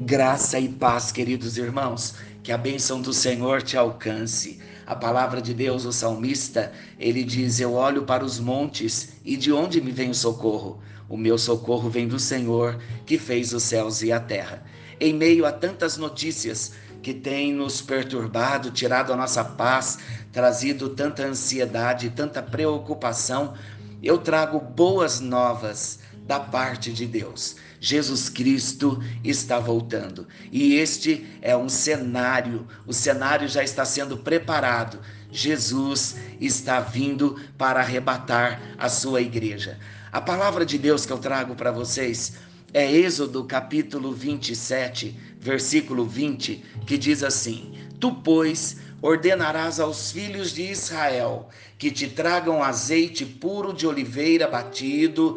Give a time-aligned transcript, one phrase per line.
[0.00, 4.58] Graça e paz, queridos irmãos, que a bênção do Senhor te alcance.
[4.84, 9.52] A palavra de Deus, o salmista, ele diz: Eu olho para os montes e de
[9.52, 10.80] onde me vem o socorro?
[11.08, 12.76] O meu socorro vem do Senhor,
[13.06, 14.64] que fez os céus e a terra.
[14.98, 19.98] Em meio a tantas notícias que têm nos perturbado, tirado a nossa paz,
[20.32, 23.54] trazido tanta ansiedade, tanta preocupação,
[24.02, 27.56] eu trago boas novas da parte de Deus.
[27.80, 30.26] Jesus Cristo está voltando.
[30.50, 34.98] E este é um cenário, o cenário já está sendo preparado.
[35.30, 39.78] Jesus está vindo para arrebatar a sua igreja.
[40.10, 42.34] A palavra de Deus que eu trago para vocês
[42.72, 50.62] é Êxodo capítulo 27, versículo 20, que diz assim: Tu, pois, ordenarás aos filhos de
[50.62, 51.48] Israel
[51.78, 55.36] que te tragam azeite puro de oliveira batido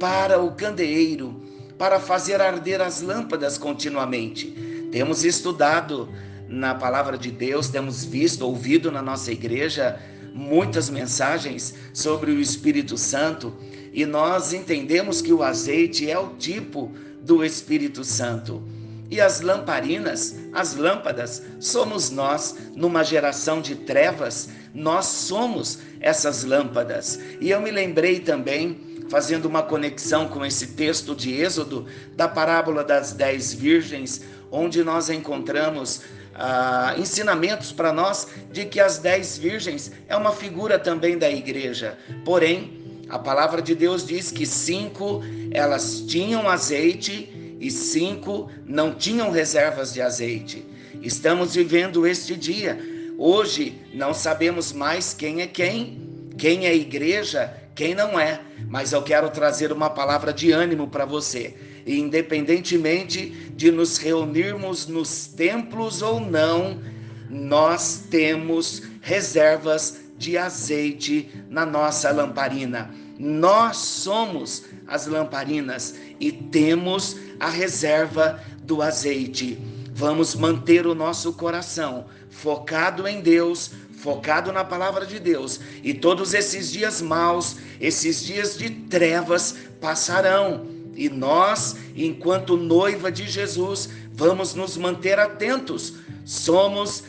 [0.00, 1.42] para o candeeiro,
[1.76, 4.50] para fazer arder as lâmpadas continuamente.
[4.90, 6.08] Temos estudado
[6.48, 10.00] na palavra de Deus, temos visto, ouvido na nossa igreja
[10.32, 13.54] muitas mensagens sobre o Espírito Santo
[13.92, 18.62] e nós entendemos que o azeite é o tipo do Espírito Santo.
[19.10, 27.18] E as lamparinas, as lâmpadas, somos nós, numa geração de trevas, nós somos essas lâmpadas.
[27.40, 32.84] E eu me lembrei também fazendo uma conexão com esse texto de Êxodo, da parábola
[32.84, 36.02] das dez virgens, onde nós encontramos
[36.34, 41.98] ah, ensinamentos para nós de que as dez virgens é uma figura também da igreja.
[42.24, 49.30] Porém, a palavra de Deus diz que cinco elas tinham azeite e cinco não tinham
[49.30, 50.64] reservas de azeite.
[51.02, 52.78] Estamos vivendo este dia.
[53.22, 59.02] Hoje não sabemos mais quem é quem, quem é igreja, quem não é, mas eu
[59.02, 61.54] quero trazer uma palavra de ânimo para você.
[61.86, 66.80] Independentemente de nos reunirmos nos templos ou não,
[67.28, 72.90] nós temos reservas de azeite na nossa lamparina.
[73.18, 79.58] Nós somos as lamparinas e temos a reserva do azeite.
[80.00, 86.32] Vamos manter o nosso coração focado em Deus, focado na palavra de Deus, e todos
[86.32, 90.66] esses dias maus, esses dias de trevas passarão.
[90.96, 95.96] E nós, enquanto noiva de Jesus, vamos nos manter atentos.
[96.24, 97.04] Somos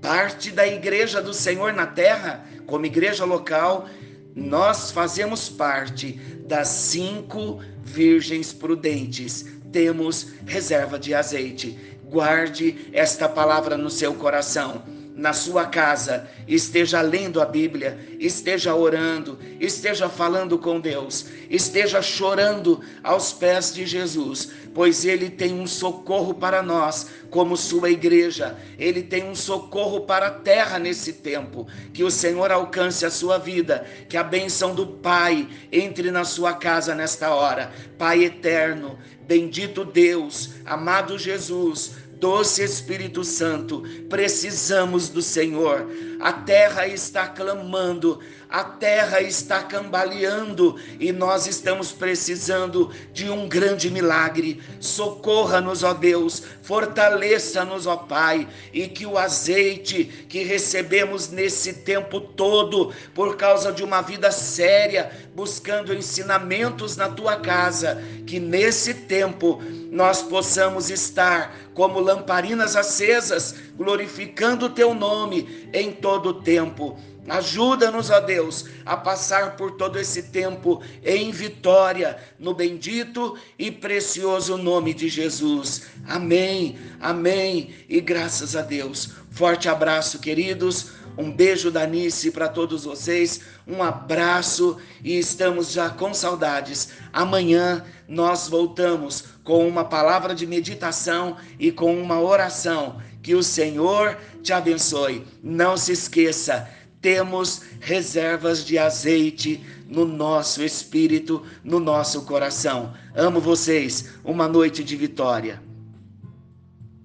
[0.00, 3.88] parte da igreja do Senhor na terra, como igreja local,
[4.36, 6.12] nós fazemos parte
[6.46, 9.46] das cinco virgens prudentes.
[9.72, 11.90] Temos reserva de azeite.
[12.10, 14.82] Guarde esta palavra no seu coração
[15.20, 22.80] na sua casa, esteja lendo a Bíblia, esteja orando, esteja falando com Deus, esteja chorando
[23.04, 29.02] aos pés de Jesus, pois Ele tem um socorro para nós, como sua igreja, Ele
[29.02, 31.68] tem um socorro para a terra nesse tempo.
[31.92, 36.54] Que o Senhor alcance a sua vida, que a bênção do Pai entre na sua
[36.54, 37.70] casa nesta hora.
[37.98, 45.86] Pai eterno, bendito Deus, amado Jesus, Doce Espírito Santo, precisamos do Senhor.
[46.20, 53.90] A terra está clamando, a terra está cambaleando e nós estamos precisando de um grande
[53.90, 54.60] milagre.
[54.80, 62.92] Socorra-nos, ó Deus, fortaleça-nos, ó Pai, e que o azeite que recebemos nesse tempo todo,
[63.14, 70.22] por causa de uma vida séria, buscando ensinamentos na tua casa, que nesse tempo nós
[70.22, 76.98] possamos estar como lamparinas acesas, glorificando o teu nome em todo o tempo.
[77.28, 84.56] Ajuda-nos, ó Deus, a passar por todo esse tempo em vitória, no bendito e precioso
[84.56, 85.82] nome de Jesus.
[86.08, 89.10] Amém, amém e graças a Deus.
[89.30, 90.90] Forte abraço, queridos.
[91.16, 96.90] Um beijo da Nice para todos vocês, um abraço e estamos já com saudades.
[97.12, 103.00] Amanhã nós voltamos com uma palavra de meditação e com uma oração.
[103.22, 105.26] Que o Senhor te abençoe.
[105.42, 106.68] Não se esqueça,
[107.00, 112.94] temos reservas de azeite no nosso espírito, no nosso coração.
[113.14, 114.10] Amo vocês.
[114.24, 115.69] Uma noite de vitória.